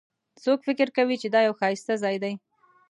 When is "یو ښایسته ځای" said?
1.47-2.15